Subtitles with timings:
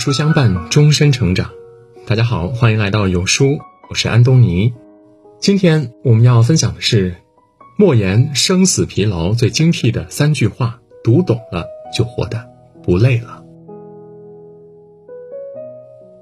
[0.00, 1.50] 书相伴，终身成长。
[2.06, 3.58] 大家好，欢迎来到有书，
[3.90, 4.72] 我是安东尼。
[5.40, 7.16] 今天我们要分享的是
[7.76, 12.48] 莫言《生死疲劳》最精辟的三句话，读懂了就活得
[12.82, 13.44] 不累了。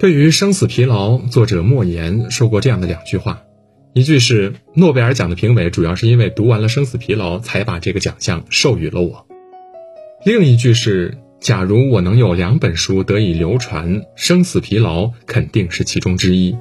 [0.00, 3.44] 对于生死疲劳，作者莫言说过这样的两句话：
[3.92, 9.26] 一句是诺贝尔奖的评委主要是因为读完了《生死疲劳》才把这个奖项授予了我；
[10.24, 11.18] 另一句是。
[11.40, 16.54] 假如我能有两本书得以流传，《生死疲劳》肯定是其中之一。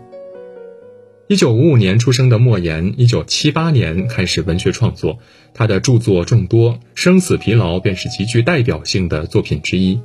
[1.28, 5.20] 一九五五年出生的莫言，一九七八年开始文学创作，
[5.54, 10.00] 他的著作众多，《生死疲劳》便是极具代表性的作品之一。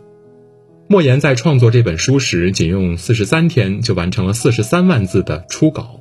[0.89, 6.01] 莫言在创作这本书时，仅用四十三天就完成了四十三万字的初稿。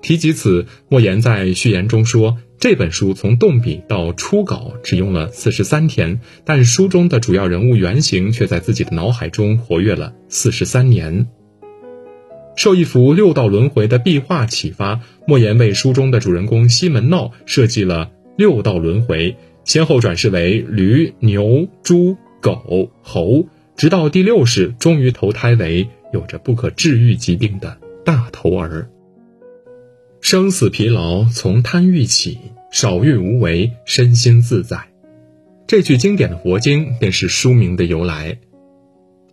[0.00, 2.38] 提及此，莫言在序言中说。
[2.62, 11.26] 这本书从动笔到初稿只用了四十三天，但书中的主要人物原型却在自己的脑海中活跃了四十三年。
[12.54, 23.44] 受一幅六道轮回的壁画启发，莫言为书中的主人公西门闹设计了六道轮回，先后转世为驴、牛、猪、狗、猴，
[23.74, 28.88] 直到第六世终于投胎为有着不可治愈疾病的大头儿。
[30.22, 32.38] 生死疲劳从贪欲起，
[32.70, 34.78] 少欲无为，身心自在。
[35.66, 38.38] 这句经典的佛经便是书名的由来。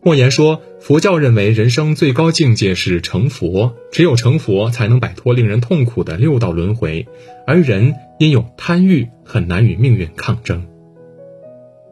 [0.02, 7.08] 莫言说，佛教认为人生最高境界是成佛，只有成佛才能摆脱令人痛苦的六道轮回，
[7.46, 10.66] 而人因有贪欲，很难与命运抗争。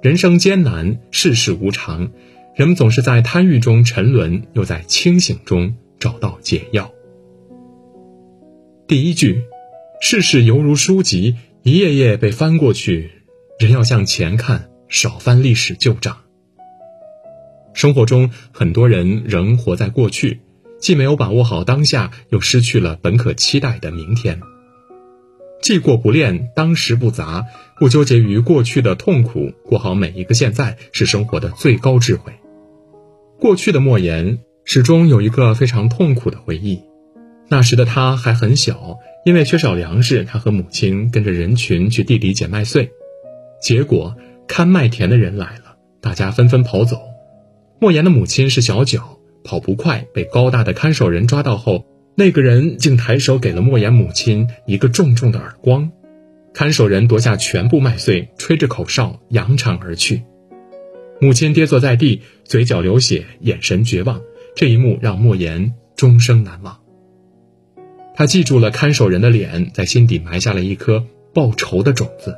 [0.02, 2.10] 人生艰难，世事无常，
[2.56, 6.92] 人们总是在贪欲中沉沦，又在清醒中找到解药。
[8.88, 9.44] 第一句，
[10.00, 13.12] 世事犹如书籍，一页页被翻过去，
[13.60, 16.20] 人要向前看，少翻历史旧账。
[17.74, 20.40] 生活中，很多人仍活在过去，
[20.80, 24.40] 既没有把握好当下，又失去了本可期待的明天。
[25.62, 27.44] 既过不恋，当时不杂，
[27.78, 32.32] 不纠结于过去的痛苦，过好每一个现在，是生活的最高智慧。
[33.38, 36.80] 过去的莫言，始终有一个非常痛苦的回忆。
[37.50, 42.92] 那时的他还很小，因为缺少粮食，他和母亲跟着人群去地里捡麦穗，
[43.62, 44.16] 结果
[44.48, 47.00] 看麦田的人来了，大家纷纷跑走。
[47.80, 51.86] 莫言的母亲是小脚，跑不快，被高大的看守人抓到后，
[52.16, 55.92] 那个人竟抬手给了莫言母亲一个重重的耳光，
[56.54, 60.24] 看守人夺下全部麦穗，吹着口哨扬长而去，
[61.22, 64.22] 母亲跌坐在地，嘴角流血，眼神绝望。
[64.56, 66.78] 这一幕让莫言终生难忘。
[68.18, 71.06] 他记住了看守人的脸，在心底埋下了一颗
[71.36, 72.36] 报仇的种子。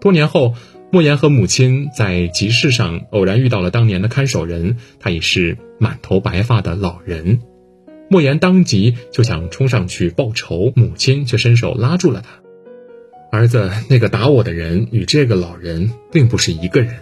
[0.00, 0.54] 多年后，
[0.90, 7.40] 莫言和母亲在集市上偶然遇到了当年的看守人，他已是满头白发的老人。
[8.10, 12.40] 莫言当即就想冲上去报仇，母亲却伸手拉住了他。
[13.30, 16.96] 儿子，那个打我的人与这个老人并不是一个人。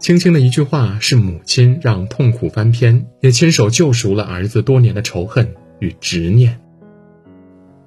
[0.00, 6.58] 轻轻的一句话，是母亲让痛苦翻篇，也亲手救赎了儿子多年的仇恨与执念。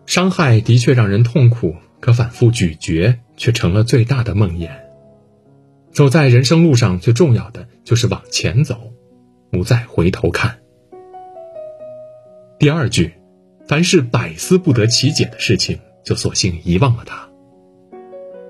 [0.07, 4.69] 伤害的确让人痛苦，可反复咀嚼却成了最大的梦魇。
[5.91, 8.93] 走在人生路上，最重要的就是往前走，
[9.51, 10.59] 不再回头看。
[12.57, 13.15] 第二句，
[13.67, 17.27] 凡是百思不得其解的事情，就索性遗忘了它。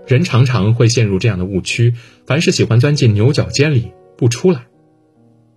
[0.05, 1.95] 人常常会陷入这样的误区：
[2.27, 4.67] 凡是喜欢钻进牛角尖里不出来。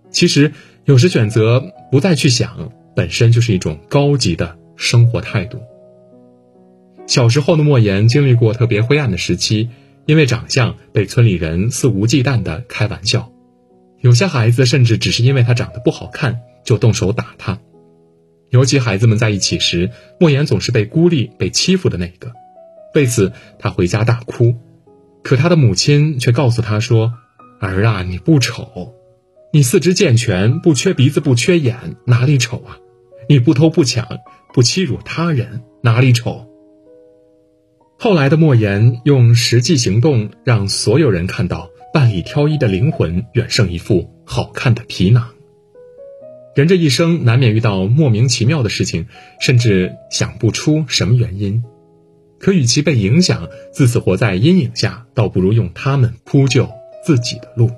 [0.09, 0.51] 其实，
[0.85, 5.61] 有时选择不再去想，本身就是一种高级的生活态度。
[7.11, 9.67] 小时候的莫言经历过特别灰暗的时期，
[10.05, 13.33] 因为长相被村里人肆无忌惮的开玩笑，
[13.99, 17.59] 有些孩子甚至只是因为他长得不好看就动手打他。
[18.49, 22.31] 尤其孩子们在一起时，莫言总是被孤立、被欺负的那个，
[22.95, 24.55] 为此他回家大哭。
[25.21, 27.11] 可他的母亲却告诉他说
[27.59, 28.93] ：“儿啊，你不丑，
[29.51, 32.79] 你四肢健全，不缺鼻子，不缺眼，哪里丑啊？
[33.27, 34.07] 你不偷不抢，
[34.53, 36.47] 不欺辱他人，哪里丑？”
[38.03, 45.29] 后来的莫言用实际行动让所有人看到，万里挑一的灵魂远胜一副好看的皮囊。
[46.55, 49.05] 人这一生难免遇到莫名其妙的事情，
[49.39, 51.63] 甚至想不出什么原因。
[52.39, 56.67] 可与其被影响，自此活在阴影下，倒不如用他们铺就
[57.05, 57.69] 自己的路。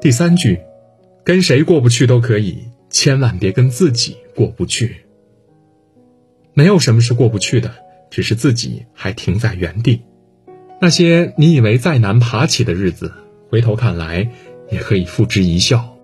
[0.00, 0.60] 第三句，
[1.24, 5.03] 跟谁过不去都可以，千万别跟自己过不去。
[6.54, 7.74] 没有什么是过不去的，
[8.10, 10.02] 只是自己还停在原地。
[10.80, 13.12] 那些你以为再难爬起的日子，
[13.50, 14.30] 回头看来，
[14.70, 15.96] 也可以付之一笑。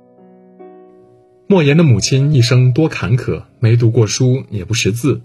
[1.47, 5.23] 莫言的母亲一生多坎坷，没读过书，也不识字，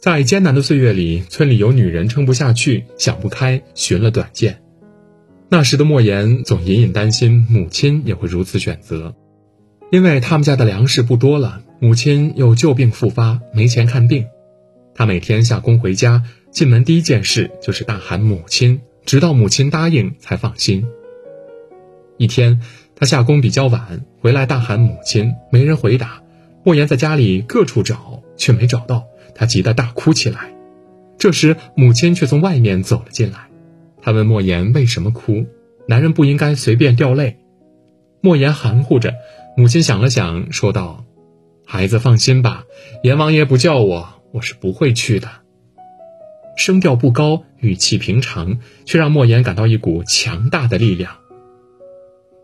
[0.00, 4.62] 在艰难的岁月里，村里有女人撑不下去，想不开，寻了短见。
[5.48, 9.14] 那时的莫言总隐隐担心母亲也会如此选择，
[9.90, 14.26] 因为他们家的粮食不多了，母亲又旧病复发，没钱看病。
[14.96, 20.86] 他每天下工回家，进门第一件事就是大喊母亲，直到母亲答应才放心。
[22.16, 22.62] 一天，
[22.94, 26.22] 他下工比较晚，回来大喊母亲，没人回答。
[26.64, 29.04] 莫言在家里各处找，却没找到，
[29.34, 30.54] 他急得大哭起来。
[31.18, 33.48] 这时，母亲却从外面走了进来。
[34.00, 35.44] 他问莫言为什么哭，
[35.86, 37.36] 男人不应该随便掉泪。
[38.22, 39.12] 莫言含糊着，
[39.58, 41.04] 母亲想了想，说道
[41.66, 42.64] ：“孩子放心吧，
[43.02, 45.28] 阎王爷不叫我，我是不会去的。”
[46.56, 51.16] 声调不高，语气平常，却让莫言感到一股强大的力量。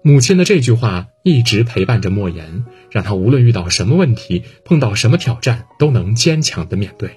[0.03, 7.11] 母亲的这句话一直陪伴着莫言，让他无论遇到什么问题，碰到什么挑战，都能坚强的面对。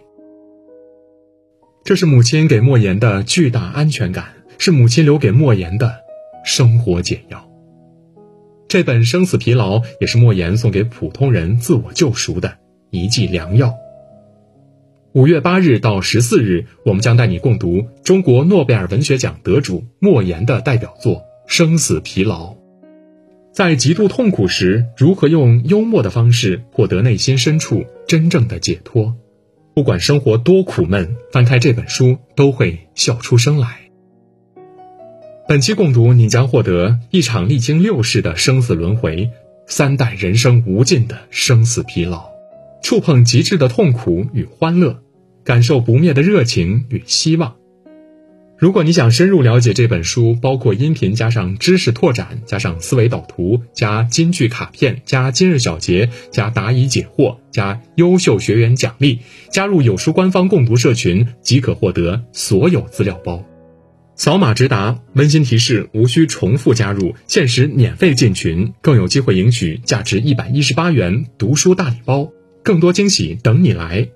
[1.84, 5.96] 这是母亲给莫言的巨大安全感，是母亲留给莫言的
[6.46, 7.50] 生活解药。
[8.68, 12.58] 这本《生死疲劳》也是莫言送给普通人自我救赎的
[12.90, 13.74] 一剂良药。
[15.16, 21.16] 五月八日到十四日，我们将带你共读中国诺贝尔文学奖得主莫言的代表作
[21.48, 22.50] 《生死疲劳》。
[23.54, 29.16] 在极度痛苦时，如何用幽默的方式获得内心深处真正的解脱？
[29.74, 33.90] 不管生活多苦闷，翻开这本书都会笑出声来。
[35.48, 39.30] 本期共读，你将获得一场历经六世的生死轮回，
[39.66, 42.26] 三代人生无尽的生死疲劳，
[42.84, 45.02] 触碰极致的痛苦与欢乐，
[45.46, 47.56] 感受不灭的热情与希望。
[48.58, 59.20] 如果你想深入了解这本书，包括音频加上知识拓展，加上思维导图，加金句卡片，加今日小结，加答疑解惑，加优秀学员奖励，
[59.52, 63.44] 加入有书官方共读社群，即可获得所有资料包。
[64.16, 72.32] 扫码直达，温馨提示：无需重复加入，限时免费进群，更有机会赢取价值一百一十八元读书大礼包，
[72.64, 74.08] 更多惊喜等你来。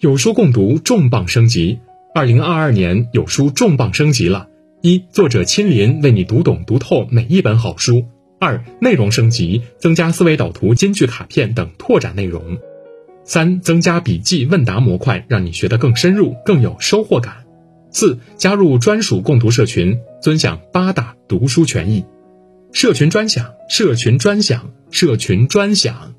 [0.00, 1.78] 有书共读重磅升级。
[2.14, 4.48] 二零二二年有书重磅升级了：
[4.80, 8.06] 一、作者亲临为你读懂读透每一本好书；
[8.40, 12.56] 二、内容升级，增加思维导图、金句卡片等拓展内容；
[13.24, 17.34] 三、增加笔记问答模块，让你学得更深入、更有收获感；
[17.90, 22.06] 四、加入专属共读社群，尊享八大读书权益。
[22.72, 26.14] 社群专享，社群专享，社群专享，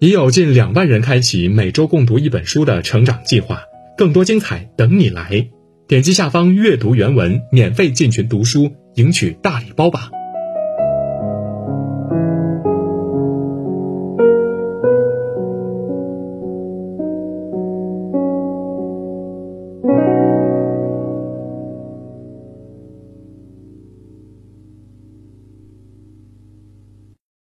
[0.00, 3.62] 已有近两万人开启每周共读一本书的成长计划。
[3.96, 5.48] 更多精彩等你来！
[5.88, 10.08] 点击下方阅读原文，免费进群读书，赢取大礼包吧。